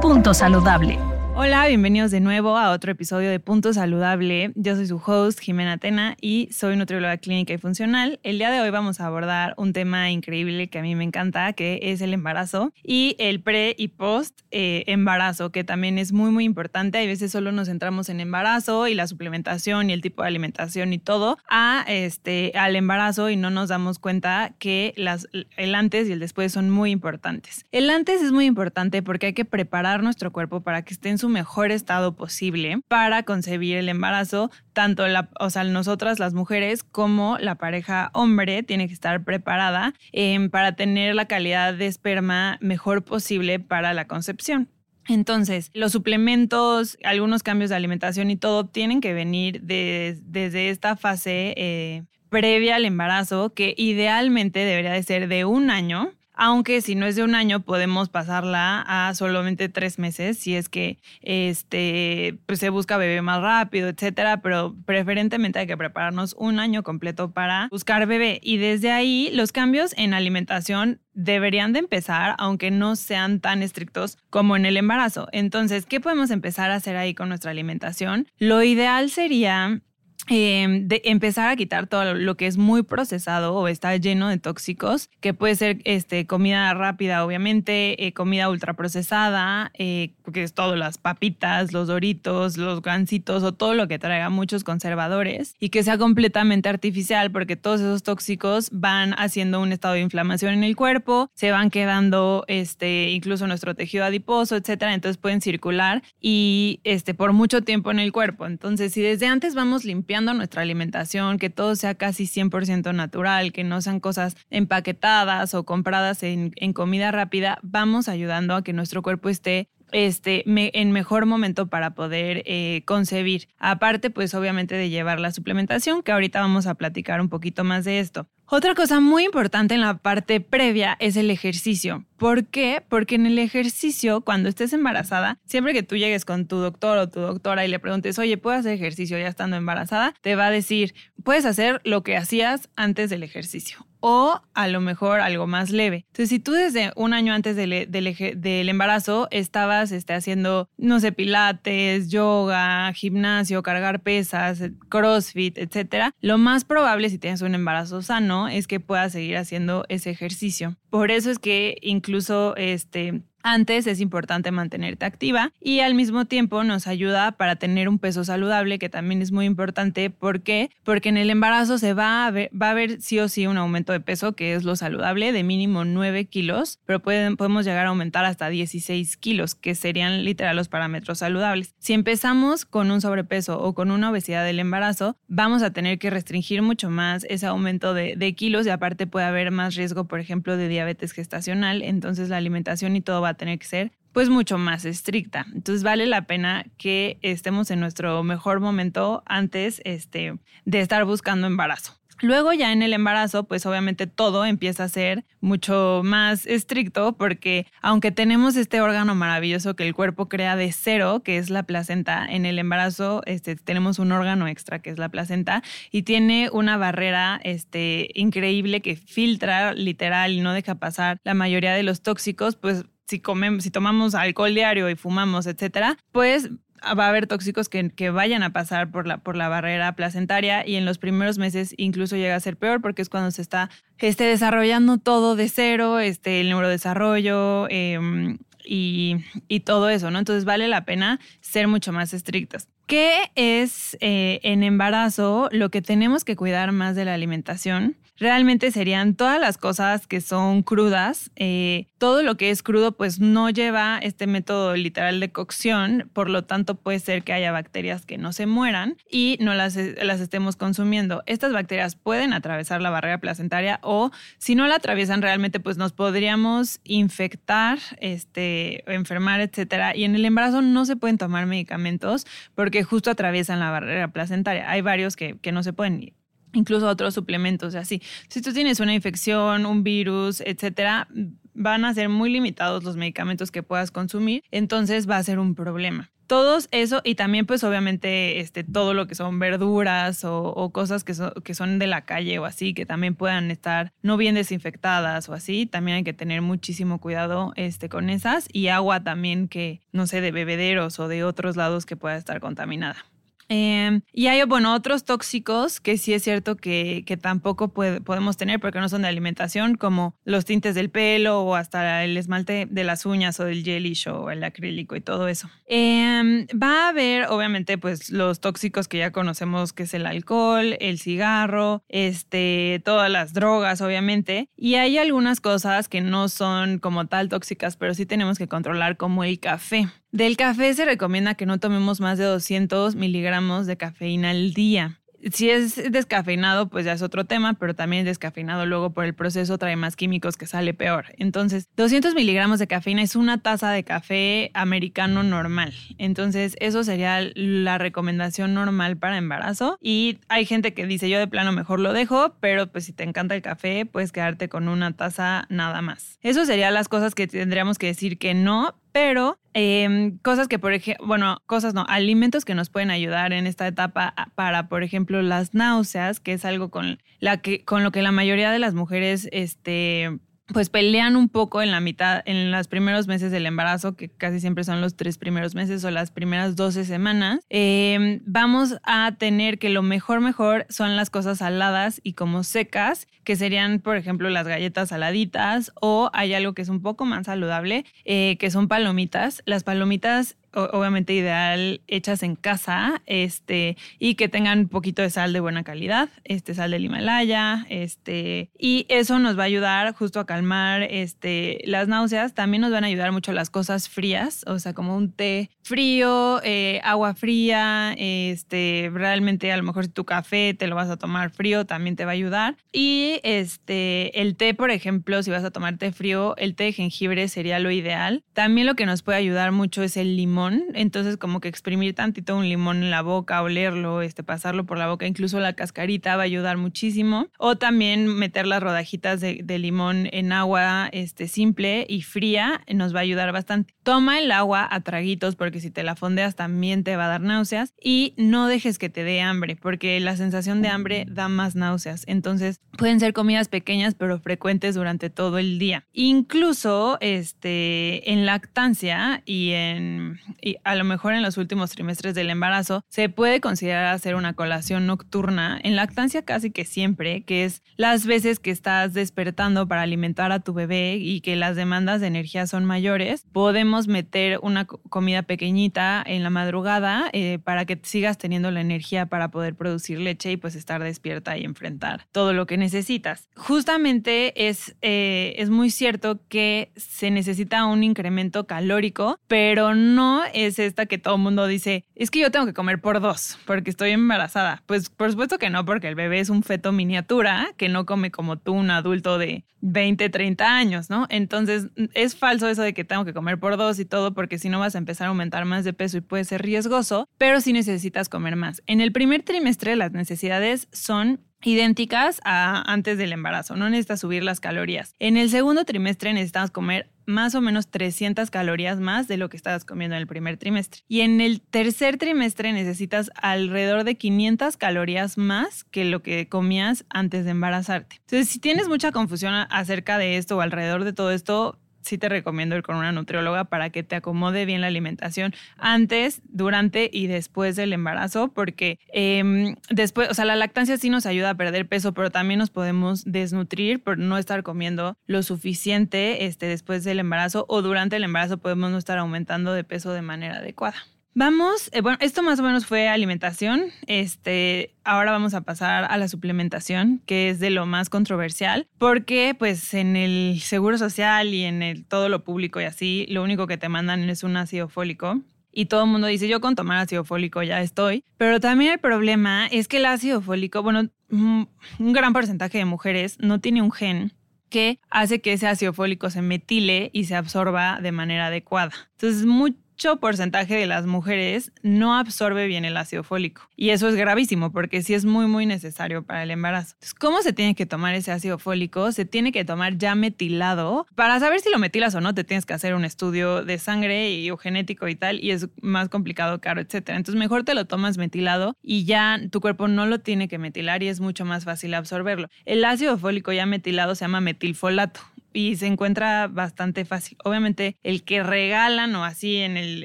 [0.00, 1.17] Punto Saludable.
[1.40, 4.50] Hola, bienvenidos de nuevo a otro episodio de Punto Saludable.
[4.56, 8.18] Yo soy su host, Jimena Tena, y soy nutrióloga clínica y funcional.
[8.24, 11.52] El día de hoy vamos a abordar un tema increíble que a mí me encanta,
[11.52, 16.32] que es el embarazo y el pre y post eh, embarazo, que también es muy,
[16.32, 16.98] muy importante.
[16.98, 20.92] Hay veces solo nos centramos en embarazo y la suplementación y el tipo de alimentación
[20.92, 26.08] y todo a este, al embarazo y no nos damos cuenta que las, el antes
[26.08, 27.64] y el después son muy importantes.
[27.70, 31.18] El antes es muy importante porque hay que preparar nuestro cuerpo para que esté en
[31.18, 34.50] su mejor estado posible para concebir el embarazo.
[34.72, 39.94] Tanto la, o sea, nosotras las mujeres como la pareja hombre tiene que estar preparada
[40.12, 44.68] eh, para tener la calidad de esperma mejor posible para la concepción.
[45.08, 50.96] Entonces, los suplementos, algunos cambios de alimentación y todo tienen que venir de, desde esta
[50.96, 56.94] fase eh, previa al embarazo, que idealmente debería de ser de un año, aunque si
[56.94, 62.38] no es de un año podemos pasarla a solamente tres meses si es que este,
[62.46, 67.32] pues se busca bebé más rápido, etcétera, pero preferentemente hay que prepararnos un año completo
[67.32, 72.94] para buscar bebé y desde ahí los cambios en alimentación deberían de empezar, aunque no
[72.94, 75.26] sean tan estrictos como en el embarazo.
[75.32, 78.28] Entonces, ¿qué podemos empezar a hacer ahí con nuestra alimentación?
[78.38, 79.82] Lo ideal sería
[80.30, 84.36] Em, de empezar a quitar todo lo que es muy procesado o está lleno de
[84.36, 90.76] tóxicos, que puede ser este, comida rápida, obviamente, eh, comida ultraprocesada, eh, que es todo,
[90.76, 95.82] las papitas, los doritos, los gancitos o todo lo que traiga muchos conservadores y que
[95.82, 100.76] sea completamente artificial porque todos esos tóxicos van haciendo un estado de inflamación en el
[100.76, 107.14] cuerpo, se van quedando este, incluso nuestro tejido adiposo, etcétera, entonces pueden circular y este,
[107.14, 108.44] por mucho tiempo en el cuerpo.
[108.44, 113.64] Entonces, si desde antes vamos limpiando nuestra alimentación, que todo sea casi 100% natural, que
[113.64, 119.28] no sean cosas empaquetadas o compradas en, comida rápida, vamos ayudando a que nuestro cuerpo
[119.28, 123.48] esté este, en mejor momento para poder eh, concebir.
[123.58, 127.84] Aparte, pues obviamente de llevar la suplementación, que ahorita vamos a platicar un poquito más
[127.84, 128.28] de esto.
[128.50, 132.06] Otra cosa muy importante en la parte previa es el ejercicio.
[132.16, 132.82] ¿Por qué?
[132.88, 137.10] Porque en el ejercicio, cuando estés embarazada, siempre que tú llegues con tu doctor o
[137.10, 140.14] tu doctora y le preguntes, oye, ¿puedo hacer ejercicio ya estando embarazada?
[140.22, 144.80] Te va a decir, puedes hacer lo que hacías antes del ejercicio o a lo
[144.80, 146.04] mejor algo más leve.
[146.08, 151.12] Entonces, si tú desde un año antes del, del, embarazo estabas este, haciendo, no sé,
[151.12, 158.48] pilates, yoga, gimnasio, cargar pesas, crossfit, etcétera, lo más probable si tienes un embarazo sano
[158.48, 160.76] es que puedas seguir haciendo ese ejercicio.
[160.90, 163.22] Por eso es que incluso este,
[163.52, 168.24] antes es importante mantenerte activa y al mismo tiempo nos ayuda para tener un peso
[168.24, 170.10] saludable, que también es muy importante.
[170.10, 170.70] ¿Por qué?
[170.84, 173.56] Porque en el embarazo se va a ver, va a haber sí o sí un
[173.56, 177.86] aumento de peso, que es lo saludable, de mínimo 9 kilos, pero pueden, podemos llegar
[177.86, 181.74] a aumentar hasta 16 kilos, que serían literal los parámetros saludables.
[181.78, 186.10] Si empezamos con un sobrepeso o con una obesidad del embarazo, vamos a tener que
[186.10, 190.20] restringir mucho más ese aumento de, de kilos y aparte puede haber más riesgo, por
[190.20, 194.28] ejemplo, de diabetes gestacional, entonces la alimentación y todo va a tener que ser pues
[194.28, 195.46] mucho más estricta.
[195.54, 201.46] Entonces vale la pena que estemos en nuestro mejor momento antes este, de estar buscando
[201.46, 201.98] embarazo.
[202.20, 207.66] Luego ya en el embarazo, pues obviamente todo empieza a ser mucho más estricto porque
[207.80, 212.26] aunque tenemos este órgano maravilloso que el cuerpo crea de cero, que es la placenta,
[212.28, 215.62] en el embarazo este, tenemos un órgano extra que es la placenta
[215.92, 221.72] y tiene una barrera este, increíble que filtra literal y no deja pasar la mayoría
[221.72, 226.50] de los tóxicos, pues si comemos, si tomamos alcohol diario y fumamos, etcétera, pues
[226.82, 230.66] va a haber tóxicos que, que, vayan a pasar por la, por la barrera placentaria
[230.66, 233.70] y en los primeros meses incluso llega a ser peor porque es cuando se está
[233.98, 239.16] este, desarrollando todo de cero, este, el neurodesarrollo em, y,
[239.48, 240.18] y, todo eso, ¿no?
[240.18, 242.68] Entonces vale la pena ser mucho más estrictas.
[242.86, 247.96] ¿Qué es eh, en embarazo lo que tenemos que cuidar más de la alimentación?
[248.18, 251.30] Realmente serían todas las cosas que son crudas.
[251.36, 256.30] Eh, todo lo que es crudo pues no lleva este método literal de cocción, por
[256.30, 260.20] lo tanto puede ser que haya bacterias que no se mueran y no las, las
[260.20, 261.22] estemos consumiendo.
[261.26, 265.92] Estas bacterias pueden atravesar la barrera placentaria o si no la atraviesan realmente pues nos
[265.92, 269.96] podríamos infectar, este, enfermar, etcétera.
[269.96, 274.70] Y en el embarazo no se pueden tomar medicamentos porque justo atraviesan la barrera placentaria.
[274.70, 276.17] Hay varios que no se pueden
[276.52, 278.02] incluso otros suplementos, así.
[278.28, 281.08] Si tú tienes una infección, un virus, etcétera,
[281.54, 285.54] van a ser muy limitados los medicamentos que puedas consumir, entonces va a ser un
[285.54, 286.10] problema.
[286.28, 291.14] Todos eso y también pues obviamente este, todo lo que son verduras o, cosas que,
[291.42, 295.32] que son de la calle o así, que también puedan estar no bien desinfectadas o
[295.32, 300.06] así, también hay que tener muchísimo cuidado este, con esas y agua también que no
[300.06, 303.06] sé, de bebederos o de otros lados que pueda estar contaminada.
[303.48, 308.60] Em, y hay, bueno, otros tóxicos que sí es cierto que, que tampoco podemos tener
[308.60, 312.84] porque no son de alimentación, como los tintes del pelo o hasta el esmalte de
[312.84, 315.48] las uñas o del gelish o el acrílico y todo eso.
[315.66, 320.76] Em, va a haber, obviamente, pues los tóxicos que ya conocemos, que es el alcohol,
[320.80, 324.48] el cigarro, este, todas las drogas, obviamente.
[324.56, 328.96] Y hay algunas cosas que no son como tal tóxicas, pero sí tenemos que controlar,
[328.96, 329.88] como el café.
[330.10, 335.00] Del café se recomienda que no tomemos más de 200 miligramos de cafeína al día.
[335.32, 339.58] Si es descafeinado, pues ya es otro tema, pero también descafeinado luego por el proceso
[339.58, 341.06] trae más químicos que sale peor.
[341.18, 345.74] Entonces, 200 miligramos de cafeína es una taza de café americano normal.
[345.98, 349.76] Entonces, eso sería la recomendación normal para embarazo.
[349.82, 353.02] Y hay gente que dice, yo de plano mejor lo dejo, pero pues si te
[353.02, 356.18] encanta el café, puedes quedarte con una taza nada más.
[356.22, 360.72] Eso serían las cosas que tendríamos que decir que no, pero em, cosas que, por
[360.72, 365.22] ejemplo, bueno, cosas no, alimentos que nos pueden ayudar en esta etapa para, por ejemplo,
[365.22, 368.74] las náuseas, que es algo con, la que, con lo que la mayoría de las
[368.74, 370.18] mujeres este,
[370.52, 374.40] pues pelean un poco en la mitad, en los primeros meses del embarazo, que casi
[374.40, 379.58] siempre son los tres primeros meses o las primeras 12 semanas, em, vamos a tener
[379.58, 384.30] que lo mejor, mejor son las cosas saladas y como secas, que serían, por ejemplo,
[384.30, 388.68] las galletas saladitas o hay algo que es un poco más saludable, eh, que son
[388.68, 389.42] palomitas.
[389.44, 395.32] Las palomitas obviamente ideal hechas en casa, este, y que tengan un poquito de sal
[395.32, 400.20] de buena calidad, este, sal del Himalaya, este, y eso nos va a ayudar justo
[400.20, 402.34] a calmar, este, las náuseas.
[402.34, 406.40] También nos van a ayudar mucho las cosas frías, o sea, como un té frío,
[406.44, 410.96] eh, agua fría, este, realmente a lo mejor si tu café te lo vas a
[410.96, 412.56] tomar frío, también te va a ayudar.
[412.72, 416.72] Y este, el té, por ejemplo, si vas a tomar té frío, el té de
[416.72, 418.24] jengibre sería lo ideal.
[418.32, 420.37] También lo que nos puede ayudar mucho es el limón
[420.74, 424.88] entonces como que exprimir tantito un limón en la boca, olerlo, este, pasarlo por la
[424.88, 427.28] boca, incluso la cascarita va a ayudar muchísimo.
[427.38, 433.00] O también meter las rodajitas de, limón en agua este, simple y fría nos va
[433.00, 433.74] a ayudar bastante.
[433.82, 437.20] Toma el agua a traguitos porque si te la fondeas también te va a dar
[437.20, 441.56] náuseas y no dejes que te dé hambre porque la sensación de hambre da más
[441.56, 442.04] náuseas.
[442.06, 445.86] Entonces pueden ser comidas pequeñas pero frecuentes durante todo el día.
[445.92, 452.30] Incluso este, en lactancia y en y a lo mejor en los últimos trimestres del
[452.30, 455.58] embarazo, se puede considerar hacer una colación nocturna.
[455.62, 460.40] En lactancia casi que siempre, que es las veces que estás despertando para alimentar a
[460.40, 466.02] tu bebé y que las demandas de energía son mayores, podemos meter una comida pequeñita
[466.04, 470.36] en la madrugada eh, para que sigas teniendo la energía para poder producir leche y
[470.36, 473.28] pues estar despierta y enfrentar todo lo que necesitas.
[473.36, 480.58] Justamente es, eh, es muy cierto que se necesita un incremento calórico, pero no es
[480.58, 483.70] esta que todo el mundo dice, es que yo tengo que comer por dos porque
[483.70, 484.62] estoy embarazada.
[484.66, 488.10] Pues por supuesto que no, porque el bebé es un feto miniatura que no come
[488.10, 491.06] como tú, un adulto de 20, 30 años, ¿no?
[491.10, 494.48] Entonces es falso eso de que tengo que comer por dos y todo porque si
[494.48, 497.52] no vas a empezar a aumentar más de peso y puede ser riesgoso, pero sí
[497.52, 498.62] necesitas comer más.
[498.66, 504.24] En el primer trimestre las necesidades son idénticas a antes del embarazo, no necesitas subir
[504.24, 504.94] las calorías.
[504.98, 509.36] En el segundo trimestre necesitas comer más o menos 300 calorías más de lo que
[509.36, 510.82] estabas comiendo en el primer trimestre.
[510.88, 516.84] Y en el tercer trimestre necesitas alrededor de 500 calorías más que lo que comías
[516.90, 517.96] antes de embarazarte.
[518.00, 522.08] Entonces, si tienes mucha confusión acerca de esto o alrededor de todo esto, sí te
[522.08, 527.06] recomiendo ir con una nutrióloga para que te acomode bien la alimentación antes, durante y
[527.06, 531.66] después del embarazo, porque em, después, o sea, la lactancia sí nos ayuda a perder
[531.66, 536.98] peso, pero también nos podemos desnutrir por no estar comiendo lo suficiente este, después del
[536.98, 540.76] embarazo o durante el embarazo podemos no estar aumentando de peso de manera adecuada.
[541.18, 543.72] Vamos, eh, bueno, esto más o menos fue alimentación.
[543.88, 549.34] Este, ahora vamos a pasar a la suplementación, que es de lo más controversial, porque
[549.36, 553.58] pues en el seguro social y en todo lo público y así, lo único que
[553.58, 555.20] te mandan es un ácido fólico.
[555.50, 558.04] Y todo el mundo dice, yo con tomar ácido fólico ya estoy.
[558.16, 561.42] Pero también el problema es que el ácido fólico, bueno, mm,
[561.80, 564.12] un gran porcentaje de mujeres no tiene un gen
[564.50, 568.72] que hace que ese ácido fólico se metile y se absorba de manera adecuada.
[568.92, 569.56] Entonces, muy,
[570.00, 573.48] porcentaje de las mujeres no absorbe bien el ácido fólico.
[573.56, 576.74] Y eso es gravísimo porque sí es muy, muy necesario para el embarazo.
[576.74, 578.92] Entonces, ¿cómo se tiene que tomar ese ácido fólico?
[578.92, 580.86] Se tiene que tomar ya metilado.
[580.94, 584.10] Para saber si lo metilas o no, te tienes que hacer un estudio de sangre
[584.10, 586.90] y genético y tal, y es más complicado, caro, etc.
[586.90, 590.82] Entonces, mejor te lo tomas metilado y ya tu cuerpo no lo tiene que metilar
[590.82, 592.28] y es mucho más fácil absorberlo.
[592.44, 595.00] El ácido fólico ya metilado se llama metilfolato
[595.32, 597.18] y se encuentra bastante fácil.
[597.24, 599.84] Obviamente, el que regalan o así en, el,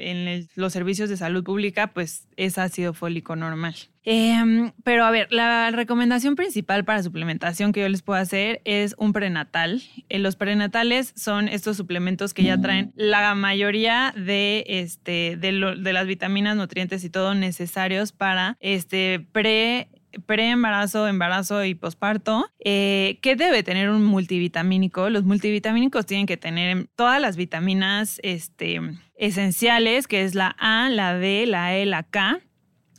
[0.00, 3.74] en los servicios de salud pública, pues es ácido fólico normal.
[4.06, 8.94] Em, pero a ver, la recomendación principal para suplementación que yo les puedo hacer es
[8.98, 9.82] un prenatal.
[10.10, 15.92] Eh, los prenatales son estos suplementos que ya traen la mayoría de, este, de, de
[15.94, 19.88] las vitaminas, nutrientes y todo necesarios para este pre
[20.26, 25.10] preembarazo, embarazo y posparto, eh, ¿qué debe tener un multivitamínico?
[25.10, 28.80] Los multivitamínicos tienen que tener todas las vitaminas este,
[29.16, 32.40] esenciales, que es la A, la D, la E, la K,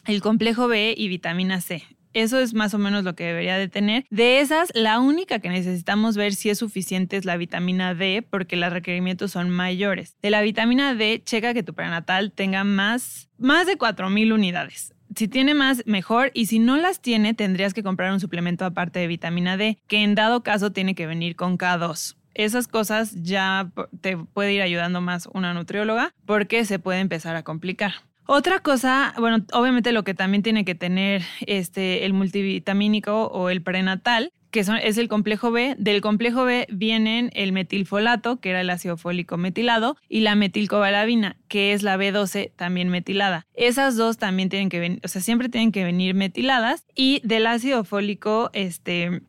[0.06, 1.84] el complejo B y vitamina C.
[2.14, 4.06] Eso es más o menos lo que debería de tener.
[4.10, 8.56] De esas, la única que necesitamos ver si es suficiente es la vitamina D, porque
[8.56, 10.16] los requerimientos son mayores.
[10.22, 15.28] De la vitamina D, checa que tu prenatal tenga más, más de 4.000 unidades si
[15.28, 16.32] tiene más, mejor.
[16.34, 20.04] Y si no las tiene, tendrías que comprar un suplemento aparte de vitamina D, que
[20.04, 22.16] en dado caso tiene que venir con K2.
[22.34, 27.44] Esas cosas ya te puede ir ayudando más una nutrióloga porque se puede empezar a
[27.44, 27.94] complicar.
[28.28, 33.62] Otra cosa, bueno, obviamente lo que también tiene que tener este, el multivitamínico o el
[33.62, 35.76] prenatal que es el complejo B.
[35.78, 41.36] Del complejo B vienen el metilfolato, que era el ácido fólico metilado, y la metilcobalabina,
[41.50, 43.46] que es la B12 también metilada.
[43.54, 46.86] Esas dos también tienen que venir, o sea, siempre tienen que venir metiladas.
[46.96, 49.24] Y del ácido fólico, este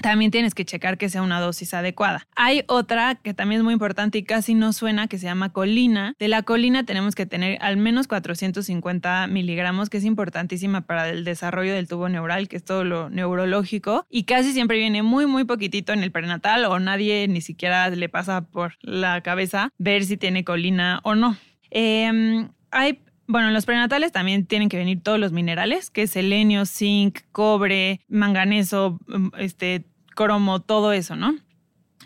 [0.00, 2.26] también tienes que checar que sea una dosis adecuada.
[2.36, 6.14] Hay otra que también es muy importante y casi no suena, que se llama colina.
[6.18, 11.24] De la colina tenemos que tener al menos 450 miligramos, que es importantísima para el
[11.24, 14.06] desarrollo del tubo neural, que es todo lo neurológico.
[14.08, 18.08] Y casi siempre viene muy, muy poquitito en el prenatal o nadie ni siquiera le
[18.08, 21.36] pasa por la cabeza ver si tiene colina o no.
[21.70, 23.00] Em, hay
[23.32, 27.20] bueno, en los prenatales también tienen que venir todos los minerales, que es selenio, zinc,
[27.32, 31.34] cobre, manganeso, mm, este, cromo, todo eso, ¿no?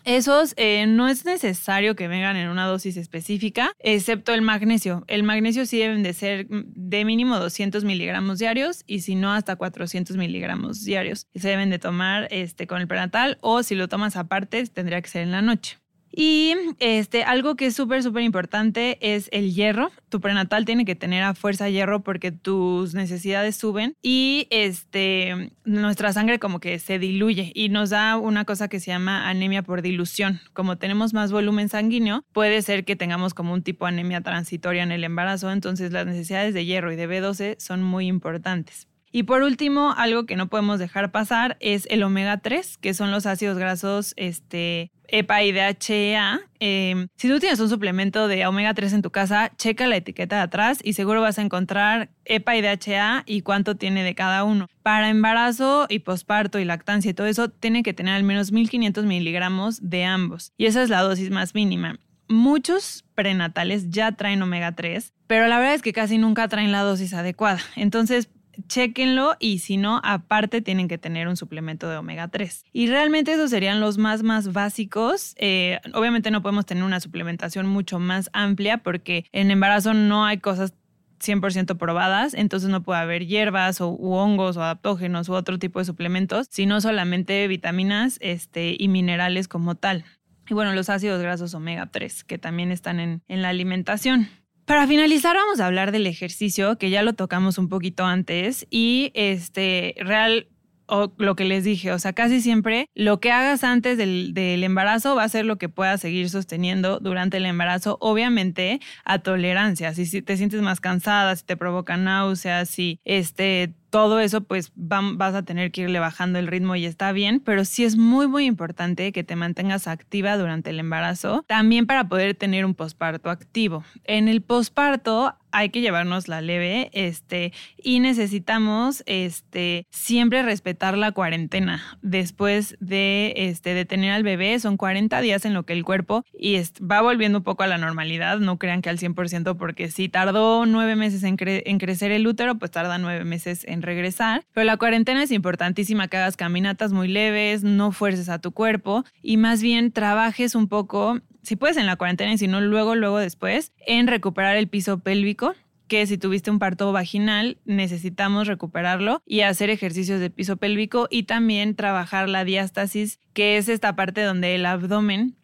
[0.04, 5.02] Esos eh, no es necesario que vengan en una dosis específica, excepto el magnesio.
[5.08, 9.32] El magnesio sí deben de ser mm, de mínimo 200 miligramos diarios y si no
[9.32, 11.26] hasta 400 miligramos diarios.
[11.34, 15.10] Se deben de tomar este, con el prenatal o si lo tomas aparte tendría que
[15.10, 15.78] ser en la noche.
[16.18, 19.90] Y este, algo que es súper, súper importante es el hierro.
[20.08, 26.14] Tu prenatal tiene que tener a fuerza hierro porque tus necesidades suben y este, nuestra
[26.14, 29.82] sangre como que se diluye y nos da una cosa que se llama anemia por
[29.82, 30.40] dilución.
[30.54, 34.84] Como tenemos más volumen sanguíneo, puede ser que tengamos como un tipo de anemia transitoria
[34.84, 35.52] en el embarazo.
[35.52, 38.88] Entonces las necesidades de hierro y de B12 son muy importantes.
[39.12, 43.10] Y por último, algo que no podemos dejar pasar es el omega 3, que son
[43.10, 46.40] los ácidos grasos este, EPA y DHEA.
[46.58, 50.36] Em, si tú tienes un suplemento de omega 3 en tu casa, checa la etiqueta
[50.36, 54.44] de atrás y seguro vas a encontrar EPA y DHEA y cuánto tiene de cada
[54.44, 54.68] uno.
[54.82, 59.04] Para embarazo y posparto y lactancia y todo eso, tiene que tener al menos 1500
[59.04, 60.52] miligramos de ambos.
[60.56, 61.98] Y esa es la dosis más mínima.
[62.28, 66.82] muchos prenatales ya traen omega 3, pero la verdad es que casi nunca traen la
[66.82, 67.60] dosis adecuada.
[67.76, 68.28] Entonces,
[68.68, 72.64] chequenlo y si no, aparte tienen que tener un suplemento de omega 3.
[72.72, 75.34] Y realmente esos serían los más, más básicos.
[75.38, 80.38] Eh, obviamente no podemos tener una suplementación mucho más amplia porque en embarazo no hay
[80.38, 80.74] cosas
[81.20, 85.84] 100% probadas, entonces no puede haber hierbas o hongos o adaptógenos u otro tipo de
[85.84, 90.04] suplementos, sino solamente vitaminas este, y minerales como tal.
[90.48, 94.28] Y bueno, los ácidos grasos omega 3, que también están en, en la alimentación.
[94.66, 99.12] Para finalizar, vamos a hablar del ejercicio, que ya lo tocamos un poquito antes, y
[99.14, 100.48] este, real,
[100.86, 104.64] o lo que les dije, o sea, casi siempre lo que hagas antes del, del,
[104.64, 109.94] embarazo va a ser lo que puedas seguir sosteniendo durante el embarazo, obviamente a tolerancia,
[109.94, 114.72] si, si te sientes más cansada, si te provoca náuseas, si este todo eso pues
[114.74, 118.26] vas a tener que irle bajando el ritmo y está bien, pero sí es muy
[118.28, 123.30] muy importante que te mantengas activa durante el embarazo, también para poder tener un posparto
[123.30, 123.84] activo.
[124.04, 127.52] En el posparto hay que llevarnos la leve, este,
[127.82, 131.82] y necesitamos, este, siempre respetar la cuarentena.
[132.02, 136.24] Después de, este, de tener al bebé, son 40 días en lo que el cuerpo
[136.38, 140.10] y va volviendo un poco a la normalidad, no crean que al 100%, porque si
[140.10, 144.44] tardó nueve meses en, crecer el útero, pues tarda nueve meses en regresar.
[144.52, 149.04] Pero la cuarentena es importantísima que hagas caminatas muy leves, no fuerces a tu cuerpo
[149.22, 152.94] y más bien trabajes un poco, si puedes en la cuarentena y si no luego,
[152.94, 155.54] luego después, en recuperar el piso pélvico
[155.88, 161.24] que si tuviste un parto vaginal necesitamos recuperarlo y hacer ejercicios de piso pélvico y
[161.24, 165.36] también trabajar la diástasis, que es esta parte donde el abdomen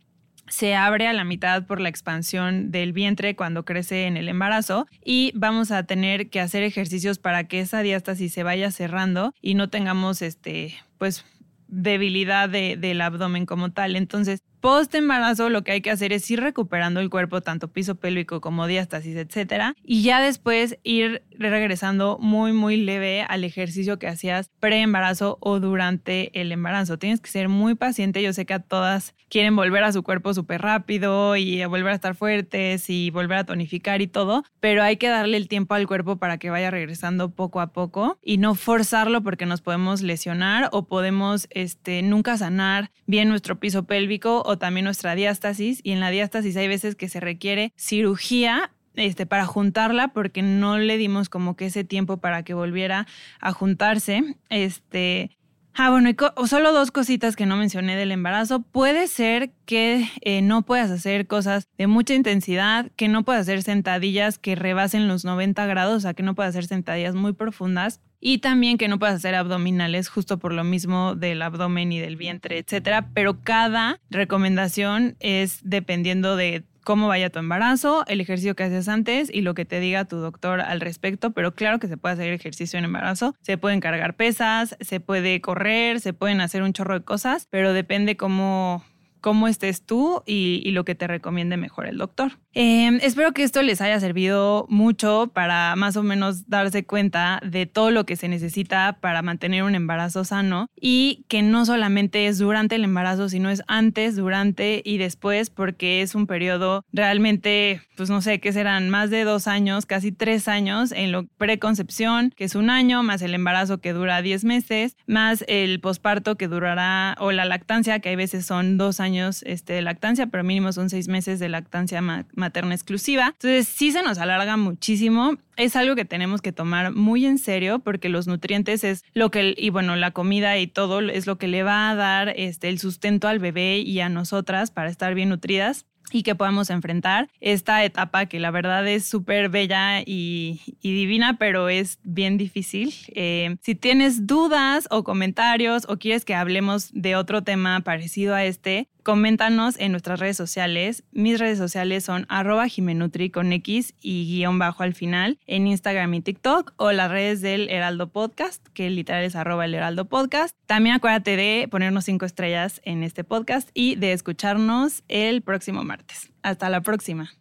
[0.49, 4.87] se abre a la mitad por la expansión del vientre cuando crece en el embarazo
[5.05, 9.55] y vamos a tener que hacer ejercicios para que esa diástasis se vaya cerrando y
[9.55, 11.25] no tengamos este pues
[11.73, 13.97] debilidad del abdomen como tal.
[13.97, 17.95] Entonces, post embarazo lo que hay que hacer es ir recuperando el cuerpo, tanto piso
[17.95, 24.07] pélvico como diástasis, etcétera, y ya después ir regresando muy, muy leve al ejercicio que
[24.07, 26.99] hacías pre-embarazo o durante el embarazo.
[26.99, 28.23] Tienes que ser muy paciente.
[28.23, 31.95] Yo sé que a todas quieren volver a su cuerpo súper rápido y volver a
[31.95, 35.87] estar fuertes y volver a tonificar y todo, pero hay que darle el tiempo al
[35.87, 40.69] cuerpo para que vaya regresando poco a poco y no forzarlo porque nos podemos lesionar
[40.73, 46.11] o podemos este, nunca sanar bien nuestro piso pélvico también nuestra diástasis y en la
[46.11, 51.57] diástasis hay veces que se requiere cirugía este, para juntarla porque no le dimos como
[51.57, 53.07] que ese tiempo para que volviera
[53.41, 54.37] a juntarse.
[54.51, 55.39] Este,
[55.75, 58.61] Ah, bueno, y solo dos cositas que no mencioné del embarazo.
[58.61, 63.63] Puede ser que eh, no puedas hacer cosas de mucha intensidad, que no puedas hacer
[63.63, 68.01] sentadillas que rebasen los 90 grados, o sea, que no puedas hacer sentadillas muy profundas
[68.21, 72.17] y también que no puedas hacer abdominales justo por lo mismo del abdomen y del
[72.17, 73.09] vientre, etcétera.
[73.15, 79.31] Pero cada recomendación es dependiendo de cómo vaya tu embarazo, el ejercicio que haces antes
[79.33, 82.33] y lo que te diga tu doctor al respecto, pero claro que se puede hacer
[82.33, 86.95] ejercicio en embarazo, se pueden cargar pesas, se puede correr, se pueden hacer un chorro
[86.95, 88.85] de cosas, pero depende cómo
[89.23, 92.33] cómo estés tú y, lo que te recomiende mejor el doctor.
[92.55, 97.65] Em, espero que esto les haya servido mucho para más o menos darse cuenta de
[97.67, 102.39] todo lo que se necesita para mantener un embarazo sano y que no solamente es
[102.39, 108.11] durante el embarazo, sino es antes, durante y después, porque es un periodo realmente, pues
[108.11, 112.45] no sé, que serán más de dos años, casi tres años en lo preconcepción, que
[112.45, 117.15] es un año, más el embarazo que dura 10 meses, más el posparto que durará,
[117.21, 120.91] o la lactancia, que hay veces son dos años este, de lactancia, pero mínimo son
[120.91, 123.27] seis meses de lactancia materna exclusiva.
[123.27, 125.37] Entonces sí se nos alarga muchísimo.
[125.57, 129.55] Es algo que tenemos que tomar muy en serio porque los nutrientes es lo que,
[129.57, 132.79] y bueno, la comida y todo es lo que le va a dar este, el
[132.79, 137.85] sustento al bebé y a nosotras para estar bien nutridas y que podamos enfrentar esta
[137.85, 142.95] etapa que la verdad es súper bella y, divina, pero es bien difícil.
[143.15, 148.45] Eh, si tienes dudas o comentarios o quieres que hablemos de otro tema parecido a
[148.45, 151.03] este, Coméntanos en nuestras redes sociales.
[151.11, 156.15] Mis redes sociales son arroba jimenutri con X y guion bajo al final en Instagram
[156.15, 160.57] y TikTok o las redes del Heraldo Podcast, que literal es arroba el Heraldo Podcast.
[160.67, 166.31] También acuérdate de ponernos cinco estrellas en este podcast y de escucharnos el próximo martes.
[166.43, 167.33] Hasta la próxima.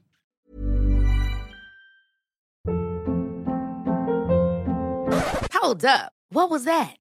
[5.62, 6.12] Hold up.
[6.32, 7.01] What was that?